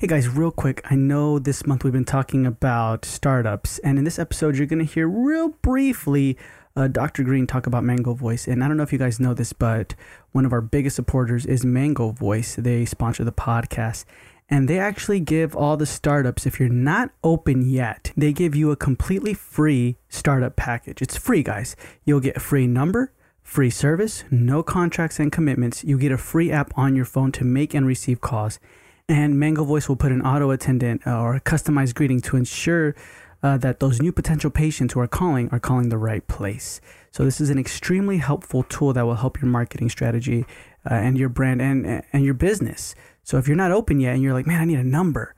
Hey 0.00 0.06
guys, 0.06 0.28
real 0.28 0.52
quick, 0.52 0.80
I 0.88 0.94
know 0.94 1.40
this 1.40 1.66
month 1.66 1.82
we've 1.82 1.92
been 1.92 2.04
talking 2.04 2.46
about 2.46 3.04
startups, 3.04 3.80
and 3.80 3.98
in 3.98 4.04
this 4.04 4.20
episode, 4.20 4.56
you're 4.56 4.68
going 4.68 4.78
to 4.78 4.84
hear 4.84 5.08
real 5.08 5.48
briefly 5.60 6.38
uh, 6.76 6.86
Dr. 6.86 7.24
Green 7.24 7.48
talk 7.48 7.66
about 7.66 7.82
Mango 7.82 8.14
Voice. 8.14 8.46
And 8.46 8.62
I 8.62 8.68
don't 8.68 8.76
know 8.76 8.84
if 8.84 8.92
you 8.92 8.98
guys 9.00 9.18
know 9.18 9.34
this, 9.34 9.52
but 9.52 9.96
one 10.30 10.46
of 10.46 10.52
our 10.52 10.60
biggest 10.60 10.94
supporters 10.94 11.44
is 11.46 11.64
Mango 11.64 12.12
Voice. 12.12 12.54
They 12.54 12.84
sponsor 12.84 13.24
the 13.24 13.32
podcast, 13.32 14.04
and 14.48 14.68
they 14.68 14.78
actually 14.78 15.18
give 15.18 15.56
all 15.56 15.76
the 15.76 15.84
startups, 15.84 16.46
if 16.46 16.60
you're 16.60 16.68
not 16.68 17.10
open 17.24 17.68
yet, 17.68 18.12
they 18.16 18.32
give 18.32 18.54
you 18.54 18.70
a 18.70 18.76
completely 18.76 19.34
free 19.34 19.96
startup 20.08 20.54
package. 20.54 21.02
It's 21.02 21.16
free, 21.16 21.42
guys. 21.42 21.74
You'll 22.04 22.20
get 22.20 22.36
a 22.36 22.40
free 22.40 22.68
number, 22.68 23.12
free 23.42 23.70
service, 23.70 24.22
no 24.30 24.62
contracts 24.62 25.18
and 25.18 25.32
commitments. 25.32 25.82
You 25.82 25.98
get 25.98 26.12
a 26.12 26.18
free 26.18 26.52
app 26.52 26.70
on 26.78 26.94
your 26.94 27.04
phone 27.04 27.32
to 27.32 27.42
make 27.42 27.74
and 27.74 27.84
receive 27.84 28.20
calls 28.20 28.60
and 29.08 29.38
Mango 29.38 29.64
Voice 29.64 29.88
will 29.88 29.96
put 29.96 30.12
an 30.12 30.22
auto 30.22 30.50
attendant 30.50 31.06
uh, 31.06 31.18
or 31.18 31.34
a 31.34 31.40
customized 31.40 31.94
greeting 31.94 32.20
to 32.20 32.36
ensure 32.36 32.94
uh, 33.42 33.56
that 33.56 33.80
those 33.80 34.02
new 34.02 34.12
potential 34.12 34.50
patients 34.50 34.94
who 34.94 35.00
are 35.00 35.08
calling 35.08 35.48
are 35.50 35.60
calling 35.60 35.88
the 35.88 35.96
right 35.96 36.26
place. 36.26 36.80
So 37.10 37.24
this 37.24 37.40
is 37.40 37.50
an 37.50 37.58
extremely 37.58 38.18
helpful 38.18 38.64
tool 38.64 38.92
that 38.92 39.06
will 39.06 39.14
help 39.14 39.40
your 39.40 39.50
marketing 39.50 39.88
strategy 39.88 40.44
uh, 40.88 40.94
and 40.94 41.16
your 41.16 41.28
brand 41.28 41.62
and 41.62 42.02
and 42.12 42.24
your 42.24 42.34
business. 42.34 42.94
So 43.22 43.38
if 43.38 43.48
you're 43.48 43.56
not 43.56 43.72
open 43.72 44.00
yet 44.00 44.14
and 44.14 44.22
you're 44.22 44.34
like, 44.34 44.46
man, 44.46 44.60
I 44.60 44.64
need 44.64 44.78
a 44.78 44.84
number, 44.84 45.34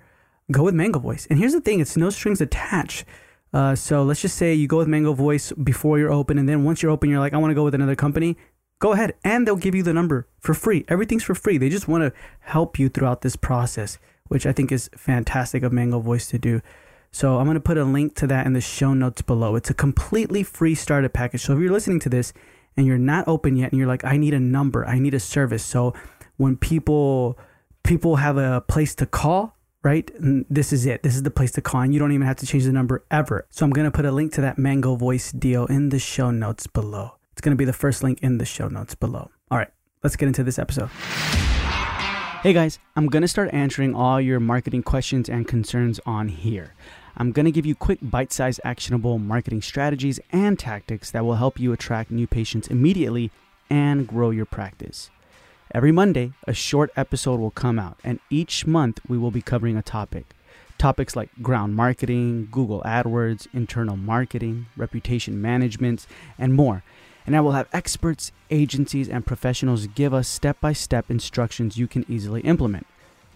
go 0.50 0.64
with 0.64 0.74
Mango 0.74 0.98
Voice. 0.98 1.26
And 1.30 1.38
here's 1.38 1.52
the 1.52 1.60
thing: 1.60 1.80
it's 1.80 1.96
no 1.96 2.10
strings 2.10 2.40
attached. 2.40 3.04
Uh, 3.52 3.74
so 3.74 4.04
let's 4.04 4.22
just 4.22 4.36
say 4.36 4.54
you 4.54 4.68
go 4.68 4.78
with 4.78 4.88
Mango 4.88 5.12
Voice 5.12 5.52
before 5.52 5.98
you're 5.98 6.12
open, 6.12 6.38
and 6.38 6.48
then 6.48 6.64
once 6.64 6.82
you're 6.82 6.92
open, 6.92 7.10
you're 7.10 7.18
like, 7.18 7.34
I 7.34 7.36
want 7.36 7.50
to 7.50 7.54
go 7.54 7.64
with 7.64 7.74
another 7.74 7.96
company 7.96 8.36
go 8.80 8.92
ahead 8.92 9.14
and 9.22 9.46
they'll 9.46 9.56
give 9.56 9.74
you 9.74 9.82
the 9.82 9.92
number 9.92 10.26
for 10.40 10.54
free. 10.54 10.84
Everything's 10.88 11.22
for 11.22 11.34
free. 11.34 11.58
They 11.58 11.68
just 11.68 11.86
want 11.86 12.02
to 12.02 12.12
help 12.40 12.78
you 12.78 12.88
throughout 12.88 13.20
this 13.20 13.36
process, 13.36 13.98
which 14.28 14.46
I 14.46 14.52
think 14.52 14.72
is 14.72 14.90
fantastic 14.96 15.62
of 15.62 15.72
Mango 15.72 16.00
Voice 16.00 16.26
to 16.28 16.38
do. 16.38 16.60
So 17.12 17.38
I'm 17.38 17.44
going 17.44 17.54
to 17.54 17.60
put 17.60 17.76
a 17.76 17.84
link 17.84 18.14
to 18.16 18.26
that 18.28 18.46
in 18.46 18.54
the 18.54 18.60
show 18.60 18.94
notes 18.94 19.22
below. 19.22 19.54
It's 19.54 19.70
a 19.70 19.74
completely 19.74 20.42
free 20.42 20.74
startup 20.74 21.12
package. 21.12 21.42
So 21.42 21.54
if 21.54 21.60
you're 21.60 21.72
listening 21.72 22.00
to 22.00 22.08
this 22.08 22.32
and 22.76 22.86
you're 22.86 22.98
not 22.98 23.28
open 23.28 23.56
yet 23.56 23.70
and 23.70 23.78
you're 23.78 23.88
like 23.88 24.04
I 24.04 24.16
need 24.16 24.34
a 24.34 24.40
number, 24.40 24.86
I 24.86 24.98
need 24.98 25.14
a 25.14 25.20
service. 25.20 25.64
So 25.64 25.92
when 26.36 26.56
people 26.56 27.38
people 27.82 28.16
have 28.16 28.36
a 28.36 28.62
place 28.62 28.94
to 28.94 29.06
call, 29.06 29.56
right? 29.82 30.10
This 30.18 30.72
is 30.72 30.86
it. 30.86 31.02
This 31.02 31.16
is 31.16 31.22
the 31.22 31.30
place 31.30 31.50
to 31.52 31.60
call 31.60 31.82
and 31.82 31.92
you 31.92 31.98
don't 31.98 32.12
even 32.12 32.26
have 32.26 32.36
to 32.36 32.46
change 32.46 32.64
the 32.64 32.72
number 32.72 33.04
ever. 33.10 33.46
So 33.50 33.66
I'm 33.66 33.72
going 33.72 33.86
to 33.86 33.90
put 33.90 34.04
a 34.04 34.12
link 34.12 34.32
to 34.34 34.40
that 34.42 34.56
Mango 34.56 34.94
Voice 34.94 35.32
deal 35.32 35.66
in 35.66 35.88
the 35.88 35.98
show 35.98 36.30
notes 36.30 36.66
below. 36.66 37.19
It's 37.32 37.40
going 37.40 37.52
to 37.52 37.58
be 37.58 37.64
the 37.64 37.72
first 37.72 38.02
link 38.02 38.20
in 38.22 38.38
the 38.38 38.44
show 38.44 38.68
notes 38.68 38.94
below. 38.94 39.30
All 39.50 39.58
right, 39.58 39.70
let's 40.02 40.16
get 40.16 40.26
into 40.26 40.44
this 40.44 40.58
episode. 40.58 40.90
Hey 42.42 42.52
guys, 42.52 42.78
I'm 42.96 43.06
going 43.06 43.22
to 43.22 43.28
start 43.28 43.52
answering 43.52 43.94
all 43.94 44.20
your 44.20 44.40
marketing 44.40 44.82
questions 44.82 45.28
and 45.28 45.46
concerns 45.46 46.00
on 46.06 46.28
here. 46.28 46.74
I'm 47.16 47.32
going 47.32 47.44
to 47.44 47.52
give 47.52 47.66
you 47.66 47.74
quick, 47.74 47.98
bite 48.02 48.32
sized, 48.32 48.60
actionable 48.64 49.18
marketing 49.18 49.62
strategies 49.62 50.20
and 50.32 50.58
tactics 50.58 51.10
that 51.10 51.24
will 51.24 51.34
help 51.34 51.60
you 51.60 51.72
attract 51.72 52.10
new 52.10 52.26
patients 52.26 52.68
immediately 52.68 53.30
and 53.68 54.06
grow 54.06 54.30
your 54.30 54.46
practice. 54.46 55.10
Every 55.72 55.92
Monday, 55.92 56.32
a 56.48 56.54
short 56.54 56.90
episode 56.96 57.38
will 57.38 57.50
come 57.50 57.78
out, 57.78 57.98
and 58.02 58.20
each 58.30 58.66
month 58.66 59.00
we 59.06 59.18
will 59.18 59.30
be 59.30 59.42
covering 59.42 59.76
a 59.76 59.82
topic. 59.82 60.26
Topics 60.78 61.14
like 61.14 61.28
ground 61.42 61.76
marketing, 61.76 62.48
Google 62.50 62.82
AdWords, 62.86 63.46
internal 63.52 63.96
marketing, 63.96 64.66
reputation 64.76 65.40
management, 65.40 66.06
and 66.38 66.54
more 66.54 66.82
and 67.26 67.36
I 67.36 67.40
will 67.40 67.52
have 67.52 67.68
experts, 67.72 68.32
agencies, 68.50 69.08
and 69.08 69.26
professionals 69.26 69.86
give 69.88 70.12
us 70.14 70.28
step 70.28 70.60
by 70.60 70.72
step 70.72 71.10
instructions 71.10 71.76
you 71.76 71.86
can 71.86 72.04
easily 72.08 72.40
implement. 72.42 72.86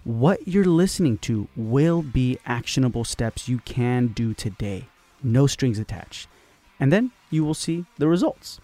What 0.04 0.46
you're 0.46 0.64
listening 0.64 1.18
to 1.18 1.48
will 1.56 2.02
be 2.02 2.38
actionable 2.44 3.04
steps 3.04 3.48
you 3.48 3.58
can 3.60 4.08
do 4.08 4.34
today, 4.34 4.88
no 5.22 5.46
strings 5.46 5.78
attached. 5.78 6.28
And 6.78 6.92
then 6.92 7.12
you 7.30 7.44
will 7.44 7.54
see 7.54 7.86
the 7.98 8.08
results. 8.08 8.60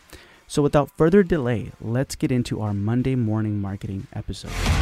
So, 0.46 0.62
without 0.62 0.90
further 0.96 1.22
delay, 1.22 1.72
let's 1.80 2.16
get 2.16 2.32
into 2.32 2.60
our 2.60 2.74
Monday 2.74 3.14
morning 3.14 3.60
marketing 3.60 4.08
episode. 4.12 4.79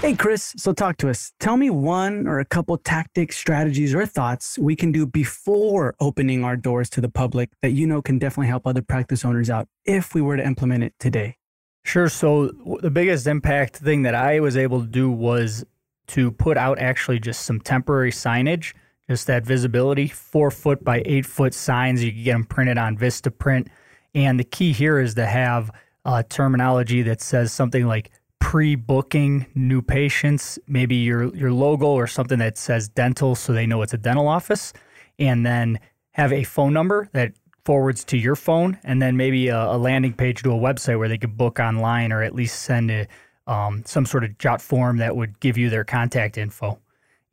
Hey, 0.00 0.14
Chris. 0.14 0.54
So 0.56 0.72
talk 0.72 0.96
to 0.98 1.10
us. 1.10 1.32
Tell 1.40 1.56
me 1.56 1.70
one 1.70 2.28
or 2.28 2.38
a 2.38 2.44
couple 2.44 2.78
tactics, 2.78 3.36
strategies, 3.36 3.92
or 3.92 4.06
thoughts 4.06 4.56
we 4.56 4.76
can 4.76 4.92
do 4.92 5.04
before 5.04 5.96
opening 5.98 6.44
our 6.44 6.56
doors 6.56 6.88
to 6.90 7.00
the 7.00 7.08
public 7.08 7.50
that 7.62 7.70
you 7.70 7.84
know 7.84 8.00
can 8.00 8.16
definitely 8.16 8.46
help 8.46 8.64
other 8.64 8.80
practice 8.80 9.24
owners 9.24 9.50
out 9.50 9.66
if 9.84 10.14
we 10.14 10.22
were 10.22 10.36
to 10.36 10.46
implement 10.46 10.84
it 10.84 10.94
today. 11.00 11.36
Sure. 11.84 12.08
So 12.08 12.52
the 12.80 12.92
biggest 12.92 13.26
impact 13.26 13.78
thing 13.78 14.02
that 14.02 14.14
I 14.14 14.38
was 14.38 14.56
able 14.56 14.82
to 14.82 14.86
do 14.86 15.10
was 15.10 15.64
to 16.08 16.30
put 16.30 16.56
out 16.56 16.78
actually 16.78 17.18
just 17.18 17.42
some 17.42 17.58
temporary 17.58 18.12
signage, 18.12 18.74
just 19.10 19.26
that 19.26 19.44
visibility, 19.44 20.06
four 20.06 20.52
foot 20.52 20.84
by 20.84 21.02
eight 21.06 21.26
foot 21.26 21.54
signs. 21.54 22.04
You 22.04 22.12
can 22.12 22.22
get 22.22 22.32
them 22.34 22.44
printed 22.44 22.78
on 22.78 22.96
Vistaprint. 22.96 23.66
And 24.14 24.38
the 24.38 24.44
key 24.44 24.72
here 24.72 25.00
is 25.00 25.14
to 25.14 25.26
have 25.26 25.72
uh, 26.04 26.22
terminology 26.28 27.02
that 27.02 27.20
says 27.20 27.52
something 27.52 27.84
like 27.84 28.12
pre-booking 28.40 29.46
new 29.54 29.82
patients, 29.82 30.58
maybe 30.66 30.96
your 30.96 31.34
your 31.34 31.52
logo 31.52 31.86
or 31.86 32.06
something 32.06 32.38
that 32.38 32.56
says 32.56 32.88
dental 32.88 33.34
so 33.34 33.52
they 33.52 33.66
know 33.66 33.82
it's 33.82 33.94
a 33.94 33.98
dental 33.98 34.28
office 34.28 34.72
and 35.18 35.44
then 35.44 35.78
have 36.12 36.32
a 36.32 36.44
phone 36.44 36.72
number 36.72 37.08
that 37.12 37.32
forwards 37.64 38.02
to 38.02 38.16
your 38.16 38.34
phone 38.34 38.78
and 38.84 39.02
then 39.02 39.16
maybe 39.16 39.48
a, 39.48 39.62
a 39.72 39.76
landing 39.76 40.12
page 40.12 40.42
to 40.42 40.50
a 40.50 40.56
website 40.56 40.98
where 40.98 41.08
they 41.08 41.18
could 41.18 41.36
book 41.36 41.60
online 41.60 42.12
or 42.12 42.22
at 42.22 42.34
least 42.34 42.62
send 42.62 42.90
a, 42.90 43.06
um, 43.46 43.82
some 43.84 44.06
sort 44.06 44.24
of 44.24 44.30
JotForm 44.38 44.98
that 44.98 45.14
would 45.14 45.38
give 45.40 45.58
you 45.58 45.68
their 45.68 45.84
contact 45.84 46.38
info. 46.38 46.78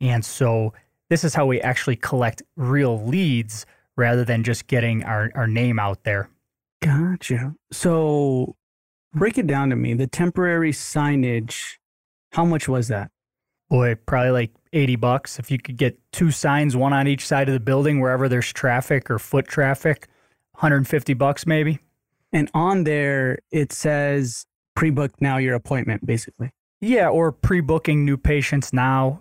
And 0.00 0.24
so 0.24 0.74
this 1.08 1.24
is 1.24 1.34
how 1.34 1.46
we 1.46 1.60
actually 1.60 1.96
collect 1.96 2.42
real 2.56 3.02
leads 3.06 3.64
rather 3.96 4.24
than 4.24 4.44
just 4.44 4.66
getting 4.66 5.04
our, 5.04 5.30
our 5.34 5.46
name 5.46 5.78
out 5.78 6.04
there. 6.04 6.28
Gotcha. 6.82 7.54
So 7.72 8.56
break 9.16 9.38
it 9.38 9.46
down 9.46 9.70
to 9.70 9.76
me. 9.76 9.94
The 9.94 10.06
temporary 10.06 10.72
signage, 10.72 11.78
how 12.32 12.44
much 12.44 12.68
was 12.68 12.88
that? 12.88 13.10
Boy, 13.68 13.96
probably 14.06 14.30
like 14.30 14.52
80 14.72 14.96
bucks. 14.96 15.38
If 15.38 15.50
you 15.50 15.58
could 15.58 15.76
get 15.76 15.98
two 16.12 16.30
signs, 16.30 16.76
one 16.76 16.92
on 16.92 17.08
each 17.08 17.26
side 17.26 17.48
of 17.48 17.54
the 17.54 17.60
building, 17.60 18.00
wherever 18.00 18.28
there's 18.28 18.52
traffic 18.52 19.10
or 19.10 19.18
foot 19.18 19.48
traffic, 19.48 20.06
150 20.52 21.14
bucks 21.14 21.46
maybe. 21.46 21.80
And 22.32 22.50
on 22.54 22.84
there, 22.84 23.38
it 23.50 23.72
says 23.72 24.46
pre 24.74 24.90
book 24.90 25.12
now 25.20 25.38
your 25.38 25.54
appointment, 25.54 26.04
basically. 26.06 26.52
Yeah, 26.80 27.08
or 27.08 27.32
pre 27.32 27.60
booking 27.60 28.04
new 28.04 28.16
patients 28.16 28.72
now. 28.72 29.20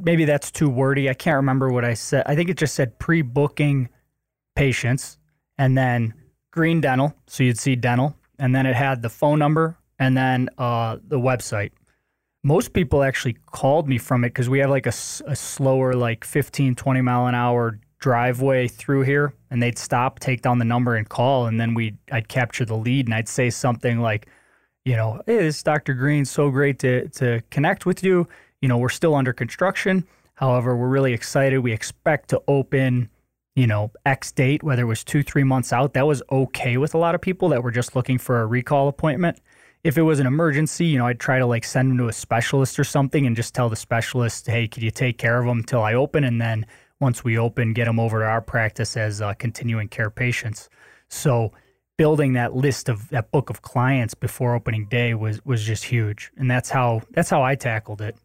Maybe 0.00 0.24
that's 0.24 0.50
too 0.50 0.68
wordy. 0.68 1.08
I 1.08 1.14
can't 1.14 1.36
remember 1.36 1.70
what 1.70 1.84
I 1.84 1.94
said. 1.94 2.24
I 2.26 2.34
think 2.34 2.50
it 2.50 2.56
just 2.56 2.74
said 2.74 2.98
pre 2.98 3.22
booking 3.22 3.88
patients 4.56 5.18
and 5.56 5.78
then 5.78 6.14
green 6.50 6.80
dental. 6.80 7.14
So 7.26 7.44
you'd 7.44 7.58
see 7.58 7.76
dental 7.76 8.17
and 8.38 8.54
then 8.54 8.66
it 8.66 8.74
had 8.74 9.02
the 9.02 9.10
phone 9.10 9.38
number 9.38 9.76
and 9.98 10.16
then 10.16 10.48
uh, 10.58 10.98
the 11.06 11.18
website. 11.18 11.72
Most 12.44 12.72
people 12.72 13.02
actually 13.02 13.36
called 13.46 13.88
me 13.88 13.98
from 13.98 14.24
it 14.24 14.28
because 14.28 14.48
we 14.48 14.60
have 14.60 14.70
like 14.70 14.86
a, 14.86 14.94
a 15.26 15.36
slower, 15.36 15.94
like 15.94 16.24
15, 16.24 16.74
20 16.76 17.00
mile 17.00 17.26
an 17.26 17.34
hour 17.34 17.78
driveway 17.98 18.68
through 18.68 19.02
here, 19.02 19.34
and 19.50 19.62
they'd 19.62 19.78
stop, 19.78 20.20
take 20.20 20.42
down 20.42 20.58
the 20.58 20.64
number, 20.64 20.94
and 20.94 21.08
call, 21.08 21.46
and 21.46 21.60
then 21.60 21.74
we 21.74 21.96
I'd 22.12 22.28
capture 22.28 22.64
the 22.64 22.76
lead, 22.76 23.06
and 23.06 23.14
I'd 23.14 23.28
say 23.28 23.50
something 23.50 24.00
like, 24.00 24.28
you 24.84 24.94
know, 24.94 25.20
hey, 25.26 25.38
this 25.38 25.56
is 25.56 25.62
Dr. 25.62 25.94
Green, 25.94 26.24
so 26.24 26.50
great 26.50 26.78
to 26.80 27.08
to 27.08 27.42
connect 27.50 27.86
with 27.86 28.04
you. 28.04 28.28
You 28.62 28.68
know, 28.68 28.78
we're 28.78 28.88
still 28.88 29.14
under 29.14 29.32
construction. 29.32 30.06
However, 30.34 30.76
we're 30.76 30.88
really 30.88 31.12
excited. 31.12 31.58
We 31.58 31.72
expect 31.72 32.30
to 32.30 32.40
open 32.46 33.10
you 33.58 33.66
know, 33.66 33.90
X 34.06 34.30
date, 34.30 34.62
whether 34.62 34.82
it 34.82 34.86
was 34.86 35.02
two, 35.02 35.24
three 35.24 35.42
months 35.42 35.72
out, 35.72 35.92
that 35.94 36.06
was 36.06 36.22
okay 36.30 36.76
with 36.76 36.94
a 36.94 36.98
lot 36.98 37.16
of 37.16 37.20
people 37.20 37.48
that 37.48 37.60
were 37.60 37.72
just 37.72 37.96
looking 37.96 38.16
for 38.16 38.40
a 38.40 38.46
recall 38.46 38.86
appointment. 38.86 39.40
If 39.82 39.98
it 39.98 40.02
was 40.02 40.20
an 40.20 40.28
emergency, 40.28 40.86
you 40.86 40.96
know, 40.96 41.06
I'd 41.06 41.18
try 41.18 41.40
to 41.40 41.46
like 41.46 41.64
send 41.64 41.90
them 41.90 41.98
to 41.98 42.06
a 42.06 42.12
specialist 42.12 42.78
or 42.78 42.84
something 42.84 43.26
and 43.26 43.34
just 43.34 43.54
tell 43.54 43.68
the 43.68 43.74
specialist, 43.74 44.46
hey, 44.46 44.68
could 44.68 44.84
you 44.84 44.92
take 44.92 45.18
care 45.18 45.40
of 45.40 45.46
them 45.46 45.58
until 45.58 45.82
I 45.82 45.94
open? 45.94 46.22
And 46.22 46.40
then 46.40 46.66
once 47.00 47.24
we 47.24 47.36
open, 47.36 47.72
get 47.72 47.86
them 47.86 47.98
over 47.98 48.20
to 48.20 48.26
our 48.26 48.40
practice 48.40 48.96
as 48.96 49.20
uh, 49.20 49.34
continuing 49.34 49.88
care 49.88 50.10
patients. 50.10 50.68
So 51.08 51.52
building 51.96 52.34
that 52.34 52.54
list 52.54 52.88
of 52.88 53.08
that 53.08 53.32
book 53.32 53.50
of 53.50 53.62
clients 53.62 54.14
before 54.14 54.54
opening 54.54 54.86
day 54.86 55.14
was 55.14 55.44
was 55.44 55.64
just 55.64 55.84
huge, 55.84 56.30
and 56.36 56.48
that's 56.48 56.70
how 56.70 57.02
that's 57.10 57.30
how 57.30 57.42
I 57.42 57.56
tackled 57.56 58.00
it. 58.00 58.16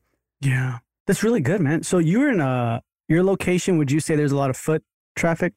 Yeah, 0.41 0.79
that's 1.07 1.23
really 1.23 1.41
good, 1.41 1.59
man. 1.59 1.81
So 1.81 1.97
you're 1.97 2.29
in 2.29 2.39
a 2.39 2.81
your 3.07 3.23
location. 3.23 3.77
Would 3.77 3.91
you 3.91 3.99
say 3.99 4.15
there's 4.15 4.31
a 4.31 4.37
lot 4.37 4.49
of 4.49 4.57
foot 4.57 4.83
traffic? 5.15 5.53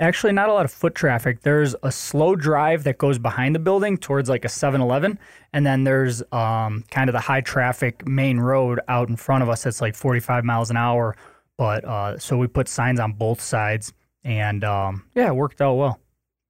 Actually, 0.00 0.32
not 0.32 0.48
a 0.48 0.52
lot 0.52 0.64
of 0.64 0.72
foot 0.72 0.94
traffic. 0.94 1.42
There's 1.42 1.76
a 1.84 1.92
slow 1.92 2.34
drive 2.34 2.82
that 2.82 2.98
goes 2.98 3.18
behind 3.18 3.54
the 3.54 3.60
building 3.60 3.96
towards 3.96 4.28
like 4.28 4.44
a 4.44 4.48
7 4.48 4.80
Eleven. 4.80 5.20
And 5.52 5.64
then 5.64 5.84
there's 5.84 6.20
um, 6.32 6.84
kind 6.90 7.08
of 7.08 7.12
the 7.12 7.20
high 7.20 7.42
traffic 7.42 8.06
main 8.06 8.40
road 8.40 8.80
out 8.88 9.08
in 9.08 9.16
front 9.16 9.44
of 9.44 9.48
us 9.48 9.62
that's 9.62 9.80
like 9.80 9.94
45 9.94 10.44
miles 10.44 10.70
an 10.70 10.76
hour. 10.76 11.16
But 11.56 11.84
uh, 11.84 12.18
so 12.18 12.36
we 12.36 12.48
put 12.48 12.68
signs 12.68 12.98
on 12.98 13.12
both 13.12 13.40
sides. 13.40 13.92
And 14.24 14.64
um, 14.64 15.04
yeah, 15.14 15.28
it 15.28 15.36
worked 15.36 15.60
out 15.60 15.74
well. 15.74 16.00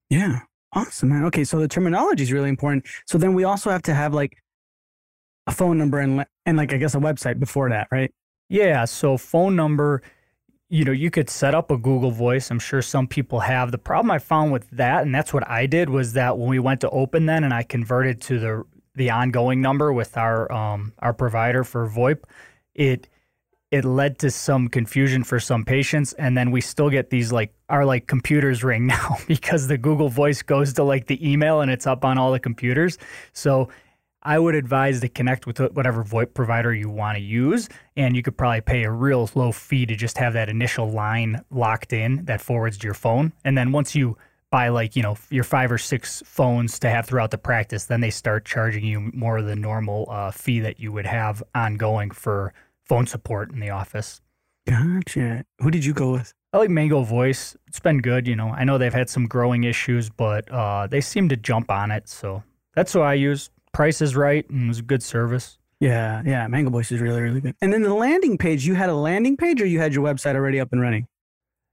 Yeah. 0.08 0.40
Awesome, 0.72 1.10
man. 1.10 1.24
Okay. 1.24 1.44
So 1.44 1.58
the 1.58 1.68
terminology 1.68 2.22
is 2.22 2.32
really 2.32 2.48
important. 2.48 2.86
So 3.06 3.18
then 3.18 3.34
we 3.34 3.44
also 3.44 3.70
have 3.70 3.82
to 3.82 3.94
have 3.94 4.14
like 4.14 4.38
a 5.46 5.52
phone 5.52 5.76
number 5.76 6.00
and 6.00 6.24
and 6.46 6.56
like 6.56 6.72
I 6.72 6.78
guess 6.78 6.94
a 6.94 6.98
website 6.98 7.38
before 7.38 7.68
that, 7.68 7.88
right? 7.90 8.10
Yeah. 8.48 8.86
So 8.86 9.16
phone 9.16 9.54
number, 9.54 10.02
you 10.74 10.84
know, 10.84 10.90
you 10.90 11.08
could 11.08 11.30
set 11.30 11.54
up 11.54 11.70
a 11.70 11.76
Google 11.76 12.10
Voice. 12.10 12.50
I'm 12.50 12.58
sure 12.58 12.82
some 12.82 13.06
people 13.06 13.38
have. 13.38 13.70
The 13.70 13.78
problem 13.78 14.10
I 14.10 14.18
found 14.18 14.50
with 14.50 14.68
that, 14.70 15.02
and 15.02 15.14
that's 15.14 15.32
what 15.32 15.48
I 15.48 15.66
did, 15.66 15.88
was 15.88 16.14
that 16.14 16.36
when 16.36 16.48
we 16.48 16.58
went 16.58 16.80
to 16.80 16.90
open 16.90 17.26
then, 17.26 17.44
and 17.44 17.54
I 17.54 17.62
converted 17.62 18.20
to 18.22 18.40
the 18.40 18.64
the 18.96 19.10
ongoing 19.10 19.60
number 19.60 19.92
with 19.92 20.16
our 20.16 20.50
um, 20.50 20.92
our 20.98 21.14
provider 21.14 21.62
for 21.62 21.88
VoIP, 21.88 22.24
it 22.74 23.08
it 23.70 23.84
led 23.84 24.18
to 24.18 24.32
some 24.32 24.66
confusion 24.66 25.22
for 25.22 25.40
some 25.40 25.64
patients 25.64 26.12
and 26.12 26.38
then 26.38 26.52
we 26.52 26.60
still 26.60 26.90
get 26.90 27.10
these 27.10 27.32
like 27.32 27.52
our 27.68 27.84
like 27.84 28.06
computers 28.06 28.62
ring 28.62 28.86
now 28.96 29.16
because 29.26 29.66
the 29.66 29.76
Google 29.76 30.08
Voice 30.08 30.42
goes 30.42 30.72
to 30.74 30.84
like 30.84 31.06
the 31.08 31.18
email 31.28 31.60
and 31.60 31.70
it's 31.70 31.86
up 31.86 32.04
on 32.04 32.16
all 32.16 32.30
the 32.30 32.38
computers. 32.38 32.98
So 33.32 33.68
I 34.24 34.38
would 34.38 34.54
advise 34.54 35.00
to 35.00 35.08
connect 35.08 35.46
with 35.46 35.58
whatever 35.58 36.02
VoIP 36.02 36.32
provider 36.34 36.72
you 36.72 36.88
want 36.88 37.16
to 37.16 37.22
use, 37.22 37.68
and 37.96 38.16
you 38.16 38.22
could 38.22 38.36
probably 38.36 38.62
pay 38.62 38.84
a 38.84 38.90
real 38.90 39.28
low 39.34 39.52
fee 39.52 39.86
to 39.86 39.94
just 39.94 40.16
have 40.18 40.32
that 40.32 40.48
initial 40.48 40.90
line 40.90 41.44
locked 41.50 41.92
in 41.92 42.24
that 42.24 42.40
forwards 42.40 42.78
to 42.78 42.86
your 42.86 42.94
phone. 42.94 43.32
And 43.44 43.56
then 43.56 43.72
once 43.72 43.94
you 43.94 44.16
buy 44.50 44.68
like 44.68 44.94
you 44.94 45.02
know 45.02 45.16
your 45.30 45.42
five 45.42 45.72
or 45.72 45.78
six 45.78 46.22
phones 46.24 46.78
to 46.78 46.88
have 46.88 47.06
throughout 47.06 47.30
the 47.32 47.38
practice, 47.38 47.84
then 47.86 48.00
they 48.00 48.10
start 48.10 48.44
charging 48.44 48.84
you 48.84 49.10
more 49.12 49.38
of 49.38 49.46
the 49.46 49.56
normal 49.56 50.06
uh, 50.08 50.30
fee 50.30 50.60
that 50.60 50.80
you 50.80 50.92
would 50.92 51.06
have 51.06 51.42
ongoing 51.54 52.10
for 52.10 52.54
phone 52.84 53.06
support 53.06 53.52
in 53.52 53.60
the 53.60 53.70
office. 53.70 54.20
Gotcha. 54.66 55.44
Who 55.60 55.70
did 55.70 55.84
you 55.84 55.92
go 55.92 56.12
with? 56.12 56.32
I 56.52 56.58
like 56.58 56.70
Mango 56.70 57.02
Voice. 57.02 57.56
It's 57.66 57.80
been 57.80 57.98
good. 57.98 58.26
You 58.28 58.36
know, 58.36 58.48
I 58.48 58.64
know 58.64 58.78
they've 58.78 58.94
had 58.94 59.10
some 59.10 59.26
growing 59.26 59.64
issues, 59.64 60.08
but 60.08 60.48
uh, 60.50 60.86
they 60.86 61.00
seem 61.00 61.28
to 61.30 61.36
jump 61.36 61.70
on 61.70 61.90
it. 61.90 62.08
So 62.08 62.42
that's 62.74 62.92
who 62.92 63.00
I 63.00 63.14
use. 63.14 63.50
Price 63.74 64.00
is 64.00 64.16
right 64.16 64.48
and 64.48 64.64
it 64.64 64.68
was 64.68 64.78
a 64.78 64.82
good 64.82 65.02
service. 65.02 65.58
Yeah, 65.80 66.22
yeah. 66.24 66.46
Mango 66.46 66.70
Voice 66.70 66.90
is 66.90 67.00
really, 67.00 67.20
really 67.20 67.40
good. 67.42 67.54
And 67.60 67.72
then 67.72 67.82
the 67.82 67.92
landing 67.92 68.38
page, 68.38 68.66
you 68.66 68.74
had 68.74 68.88
a 68.88 68.94
landing 68.94 69.36
page 69.36 69.60
or 69.60 69.66
you 69.66 69.80
had 69.80 69.92
your 69.92 70.02
website 70.02 70.34
already 70.34 70.60
up 70.60 70.72
and 70.72 70.80
running? 70.80 71.06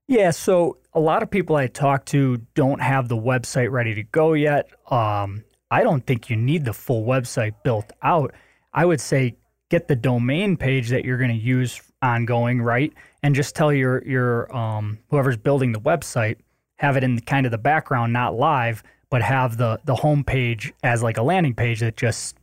Yeah, 0.08 0.32
so 0.32 0.78
a 0.92 1.00
lot 1.00 1.22
of 1.22 1.30
people 1.30 1.56
I 1.56 1.68
talk 1.68 2.04
to 2.06 2.38
don't 2.54 2.82
have 2.82 3.08
the 3.08 3.16
website 3.16 3.70
ready 3.70 3.94
to 3.94 4.02
go 4.02 4.34
yet. 4.34 4.68
Um, 4.90 5.44
I 5.70 5.82
don't 5.82 6.06
think 6.06 6.28
you 6.28 6.36
need 6.36 6.66
the 6.66 6.74
full 6.74 7.04
website 7.04 7.54
built 7.62 7.90
out. 8.02 8.34
I 8.74 8.84
would 8.84 9.00
say 9.00 9.36
get 9.70 9.88
the 9.88 9.96
domain 9.96 10.56
page 10.58 10.90
that 10.90 11.04
you're 11.04 11.16
going 11.16 11.30
to 11.30 11.36
use 11.36 11.80
ongoing, 12.02 12.60
right? 12.60 12.92
And 13.22 13.34
just 13.34 13.54
tell 13.54 13.72
your 13.72 14.04
your 14.04 14.54
um, 14.54 14.98
whoever's 15.08 15.38
building 15.38 15.72
the 15.72 15.80
website, 15.80 16.36
have 16.76 16.96
it 16.96 17.04
in 17.04 17.14
the, 17.14 17.22
kind 17.22 17.46
of 17.46 17.52
the 17.52 17.58
background, 17.58 18.12
not 18.12 18.34
live, 18.34 18.82
but 19.12 19.20
have 19.20 19.58
the 19.58 19.78
the 19.84 19.94
home 19.94 20.24
page 20.24 20.72
as 20.82 21.02
like 21.02 21.18
a 21.18 21.22
landing 21.22 21.52
page 21.54 21.80
that 21.80 21.98
just 21.98 22.34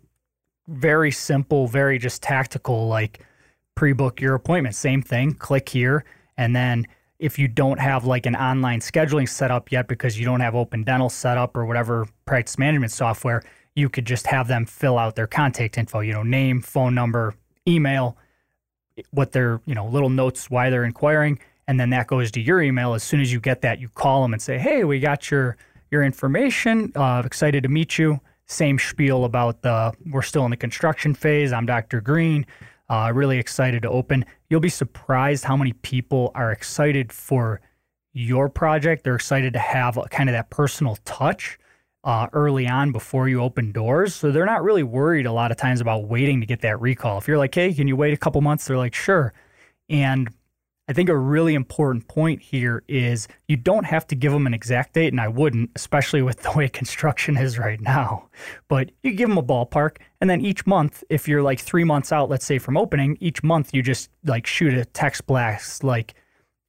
very 0.68 1.10
simple, 1.10 1.68
very 1.68 1.98
just 1.98 2.22
tactical, 2.22 2.88
like 2.88 3.26
pre-book 3.74 4.22
your 4.22 4.36
appointment. 4.36 4.76
Same 4.76 5.02
thing, 5.02 5.34
click 5.34 5.68
here, 5.68 6.06
and 6.38 6.56
then 6.56 6.86
if 7.18 7.40
you 7.40 7.48
don't 7.48 7.80
have 7.80 8.06
like 8.06 8.28
an 8.28 8.36
online 8.36 8.82
scheduling 8.82 9.28
set 9.28 9.50
up 9.50 9.72
yet 9.72 9.88
because 9.88 10.20
you 10.20 10.26
don't 10.26 10.42
have 10.42 10.54
Open 10.54 10.84
Dental 10.84 11.10
set 11.10 11.40
up 11.40 11.58
or 11.58 11.66
whatever 11.66 12.08
practice 12.26 12.60
management 12.60 12.92
software, 12.92 13.42
you 13.76 13.90
could 13.90 14.06
just 14.06 14.28
have 14.28 14.48
them 14.48 14.68
fill 14.68 15.00
out 15.00 15.16
their 15.16 15.26
contact 15.26 15.76
info, 15.76 16.02
you 16.02 16.14
know, 16.14 16.22
name, 16.22 16.62
phone 16.62 16.94
number, 16.94 17.34
email, 17.68 18.16
what 19.10 19.32
their, 19.32 19.60
you 19.66 19.74
know, 19.74 19.88
little 19.88 20.12
notes 20.12 20.52
why 20.52 20.70
they're 20.70 20.86
inquiring, 20.86 21.40
and 21.68 21.80
then 21.80 21.90
that 21.90 22.06
goes 22.06 22.30
to 22.30 22.40
your 22.40 22.62
email. 22.62 22.94
As 22.94 23.02
soon 23.02 23.22
as 23.22 23.34
you 23.34 23.40
get 23.40 23.62
that, 23.62 23.80
you 23.80 23.90
call 23.90 24.22
them 24.22 24.34
and 24.34 24.42
say, 24.42 24.60
"Hey, 24.60 24.84
we 24.84 25.00
got 25.00 25.32
your 25.32 25.58
your 25.92 26.04
information. 26.04 26.92
Uh, 26.96 27.22
excited 27.26 27.64
to 27.64 27.70
meet 27.70 27.98
you." 27.98 28.20
Same 28.46 28.80
spiel 28.80 29.26
about 29.26 29.62
the 29.62 29.94
we're 30.12 30.24
still 30.24 30.44
in 30.46 30.52
the 30.52 30.58
construction 30.58 31.14
phase. 31.14 31.54
I'm 31.54 31.68
Dr. 31.68 32.02
Green. 32.02 32.46
Uh, 32.90 33.12
really 33.14 33.38
excited 33.38 33.84
to 33.84 33.90
open. 33.90 34.26
You'll 34.50 34.60
be 34.60 34.70
surprised 34.70 35.44
how 35.44 35.56
many 35.56 35.74
people 35.74 36.32
are 36.34 36.52
excited 36.52 37.14
for 37.14 37.62
your 38.14 38.50
project. 38.50 39.04
They're 39.04 39.16
excited 39.16 39.54
to 39.54 39.60
have 39.60 40.00
kind 40.10 40.30
of 40.30 40.34
that 40.34 40.50
personal 40.50 40.98
touch 41.06 41.60
uh, 42.04 42.28
early 42.34 42.68
on 42.68 42.92
before 42.92 43.30
you 43.30 43.42
open 43.42 43.72
doors. 43.72 44.16
So 44.16 44.32
they're 44.32 44.46
not 44.46 44.64
really 44.64 44.84
worried 44.84 45.26
a 45.26 45.32
lot 45.32 45.52
of 45.52 45.58
times 45.58 45.82
about 45.82 46.08
waiting 46.08 46.40
to 46.40 46.48
get 46.48 46.62
that 46.62 46.82
recall. 46.82 47.18
If 47.18 47.28
you're 47.28 47.38
like, 47.38 47.54
hey, 47.54 47.74
can 47.74 47.88
you 47.88 47.96
wait 47.96 48.14
a 48.14 48.18
couple 48.18 48.42
months? 48.42 48.66
They're 48.66 48.78
like, 48.78 48.96
sure. 48.96 49.34
And 49.90 50.30
I 50.90 50.94
think 50.94 51.08
a 51.08 51.16
really 51.16 51.54
important 51.54 52.08
point 52.08 52.42
here 52.42 52.84
is 52.88 53.28
you 53.48 53.56
don't 53.56 53.86
have 53.86 54.08
to 54.08 54.16
give 54.16 54.34
them 54.34 54.48
an 54.48 54.54
exact 54.54 54.96
date, 54.96 55.14
and 55.14 55.22
I 55.22 55.28
wouldn't, 55.30 55.70
especially 55.76 56.22
with 56.22 56.42
the 56.42 56.52
way 56.52 56.68
construction 56.68 57.38
is 57.38 57.58
right 57.58 57.80
now. 57.80 58.28
But 58.68 58.92
you 59.04 59.14
give 59.14 59.30
them 59.30 59.38
a 59.38 59.44
ballpark, 59.44 59.98
and 60.20 60.30
then 60.30 60.42
each 60.42 60.66
month, 60.66 61.04
if 61.10 61.28
you're 61.28 61.44
like 61.44 61.60
three 61.60 61.84
months 61.86 62.12
out, 62.12 62.30
let's 62.30 62.46
say 62.46 62.58
from 62.58 62.76
opening, 62.76 63.18
each 63.22 63.44
month 63.44 63.74
you 63.74 63.82
just 63.82 64.10
like 64.26 64.46
shoot 64.46 64.74
a 64.74 64.84
text 64.84 65.26
blast, 65.28 65.84
like 65.84 66.16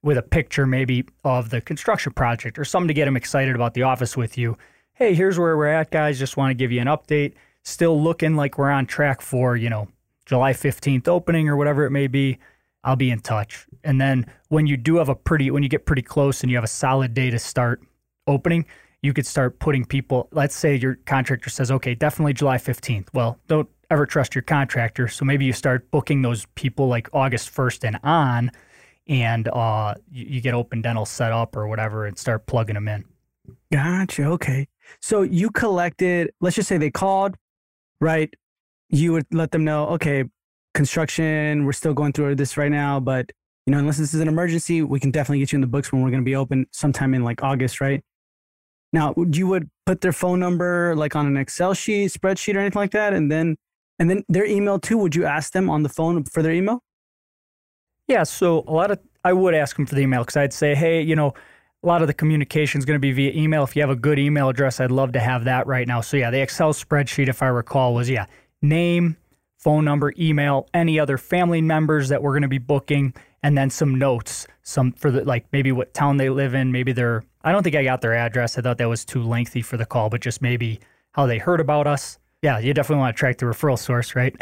with 0.03 0.17
a 0.17 0.23
picture 0.23 0.65
maybe 0.65 1.03
of 1.23 1.49
the 1.49 1.59
construction 1.59 2.13
project 2.13 2.57
or 2.57 2.63
something 2.65 2.87
to 2.87 2.93
get 2.93 3.05
them 3.05 3.17
excited 3.17 3.55
about 3.55 3.73
the 3.73 3.83
office 3.83 4.15
with 4.15 4.37
you 4.37 4.57
hey, 5.01 5.15
here's 5.15 5.39
where 5.39 5.57
we're 5.57 5.65
at, 5.65 5.89
guys. 5.89 6.19
Just 6.19 6.37
want 6.37 6.51
to 6.51 6.53
give 6.53 6.71
you 6.71 6.79
an 6.79 6.85
update. 6.85 7.33
Still 7.63 7.99
looking 7.99 8.35
like 8.35 8.59
we're 8.59 8.69
on 8.69 8.85
track 8.85 9.21
for, 9.21 9.55
you 9.55 9.67
know, 9.67 9.87
July 10.27 10.53
15th 10.53 11.07
opening 11.07 11.49
or 11.49 11.57
whatever 11.57 11.85
it 11.85 11.89
may 11.89 12.05
be. 12.05 12.37
I'll 12.83 12.95
be 12.95 13.11
in 13.11 13.19
touch. 13.19 13.67
And 13.83 13.99
then 13.99 14.25
when 14.49 14.67
you 14.67 14.77
do 14.77 14.95
have 14.97 15.09
a 15.09 15.15
pretty, 15.15 15.51
when 15.51 15.63
you 15.63 15.69
get 15.69 15.85
pretty 15.85 16.01
close 16.01 16.41
and 16.41 16.49
you 16.49 16.57
have 16.57 16.63
a 16.63 16.67
solid 16.67 17.13
day 17.13 17.29
to 17.29 17.39
start 17.39 17.81
opening, 18.27 18.65
you 19.01 19.13
could 19.13 19.25
start 19.25 19.59
putting 19.59 19.85
people, 19.85 20.27
let's 20.31 20.55
say 20.55 20.75
your 20.75 20.95
contractor 21.05 21.49
says, 21.49 21.71
okay, 21.71 21.95
definitely 21.95 22.33
July 22.33 22.57
15th. 22.57 23.07
Well, 23.13 23.39
don't 23.47 23.69
ever 23.89 24.05
trust 24.05 24.35
your 24.35 24.43
contractor. 24.43 25.07
So 25.07 25.25
maybe 25.25 25.45
you 25.45 25.53
start 25.53 25.89
booking 25.91 26.21
those 26.21 26.45
people 26.55 26.87
like 26.87 27.09
August 27.13 27.53
1st 27.53 27.87
and 27.87 27.99
on, 28.03 28.51
and 29.07 29.47
uh, 29.49 29.95
you, 30.11 30.25
you 30.25 30.41
get 30.41 30.53
Open 30.53 30.81
Dental 30.81 31.05
set 31.05 31.31
up 31.31 31.55
or 31.55 31.67
whatever 31.67 32.05
and 32.05 32.17
start 32.17 32.45
plugging 32.45 32.75
them 32.75 32.87
in. 32.87 33.05
Gotcha. 33.71 34.25
Okay. 34.25 34.67
So 35.01 35.23
you 35.23 35.49
collected, 35.49 36.31
let's 36.41 36.55
just 36.55 36.69
say 36.69 36.77
they 36.77 36.91
called, 36.91 37.35
right? 37.99 38.33
You 38.89 39.13
would 39.13 39.25
let 39.31 39.51
them 39.51 39.63
know, 39.63 39.87
okay, 39.89 40.25
construction, 40.73 41.65
we're 41.65 41.73
still 41.73 41.93
going 41.93 42.13
through 42.13 42.35
this 42.35 42.57
right 42.57 42.71
now, 42.71 42.99
but 42.99 43.31
you 43.65 43.71
know, 43.71 43.79
unless 43.79 43.97
this 43.97 44.13
is 44.13 44.21
an 44.21 44.27
emergency, 44.27 44.81
we 44.81 44.99
can 44.99 45.11
definitely 45.11 45.39
get 45.39 45.51
you 45.51 45.57
in 45.57 45.61
the 45.61 45.67
books 45.67 45.91
when 45.91 46.01
we're 46.01 46.09
going 46.09 46.21
to 46.23 46.25
be 46.25 46.35
open 46.35 46.65
sometime 46.71 47.13
in 47.13 47.23
like 47.23 47.43
August, 47.43 47.79
right? 47.79 48.03
Now, 48.93 49.13
you 49.31 49.47
would 49.47 49.69
put 49.85 50.01
their 50.01 50.11
phone 50.11 50.39
number 50.39 50.95
like 50.95 51.15
on 51.15 51.27
an 51.27 51.37
Excel 51.37 51.73
sheet, 51.73 52.11
spreadsheet, 52.11 52.55
or 52.55 52.59
anything 52.59 52.79
like 52.79 52.91
that, 52.91 53.13
and 53.13 53.31
then 53.31 53.55
and 53.99 54.09
then 54.09 54.23
their 54.27 54.45
email 54.45 54.79
too. 54.79 54.97
Would 54.97 55.15
you 55.15 55.25
ask 55.25 55.53
them 55.53 55.69
on 55.69 55.83
the 55.83 55.89
phone 55.89 56.23
for 56.23 56.41
their 56.41 56.51
email? 56.51 56.83
Yeah, 58.07 58.23
so 58.23 58.65
a 58.67 58.73
lot 58.73 58.91
of 58.91 58.99
I 59.23 59.31
would 59.31 59.53
ask 59.53 59.75
them 59.75 59.85
for 59.85 59.95
the 59.95 60.01
email 60.01 60.21
because 60.21 60.35
I'd 60.35 60.53
say, 60.53 60.75
hey, 60.75 61.01
you 61.01 61.15
know, 61.15 61.33
a 61.83 61.87
lot 61.87 62.01
of 62.01 62.07
the 62.07 62.13
communication 62.13 62.79
is 62.79 62.85
going 62.85 62.95
to 62.95 62.99
be 62.99 63.11
via 63.11 63.31
email. 63.33 63.63
If 63.63 63.75
you 63.75 63.81
have 63.81 63.89
a 63.89 63.95
good 63.95 64.19
email 64.19 64.49
address, 64.49 64.79
I'd 64.79 64.91
love 64.91 65.13
to 65.13 65.19
have 65.19 65.45
that 65.45 65.67
right 65.67 65.87
now. 65.87 66.01
So 66.01 66.17
yeah, 66.17 66.31
the 66.31 66.41
Excel 66.41 66.73
spreadsheet, 66.73 67.27
if 67.27 67.41
I 67.41 67.47
recall, 67.47 67.93
was 67.93 68.09
yeah, 68.09 68.25
name, 68.61 69.17
phone 69.61 69.85
number, 69.85 70.13
email, 70.19 70.67
any 70.73 70.99
other 70.99 71.17
family 71.17 71.61
members 71.61 72.09
that 72.09 72.21
we're 72.21 72.33
going 72.33 72.41
to 72.41 72.47
be 72.47 72.57
booking, 72.57 73.13
and 73.43 73.57
then 73.57 73.69
some 73.69 73.97
notes, 73.97 74.47
some 74.63 74.91
for 74.93 75.11
the 75.11 75.23
like 75.23 75.45
maybe 75.51 75.71
what 75.71 75.93
town 75.93 76.17
they 76.17 76.29
live 76.29 76.53
in, 76.53 76.71
maybe 76.71 76.91
their. 76.91 77.23
I 77.43 77.51
don't 77.51 77.63
think 77.63 77.75
I 77.75 77.83
got 77.83 78.01
their 78.01 78.13
address. 78.13 78.57
I 78.57 78.61
thought 78.61 78.77
that 78.77 78.89
was 78.89 79.05
too 79.05 79.23
lengthy 79.23 79.61
for 79.61 79.77
the 79.77 79.85
call, 79.85 80.09
but 80.09 80.21
just 80.21 80.41
maybe 80.41 80.79
how 81.13 81.25
they 81.25 81.37
heard 81.37 81.59
about 81.59 81.87
us, 81.87 82.19
yeah, 82.41 82.57
you 82.57 82.73
definitely 82.73 83.01
want 83.01 83.15
to 83.15 83.19
track 83.19 83.37
the 83.37 83.45
referral 83.45 83.77
source, 83.77 84.15
right? 84.15 84.35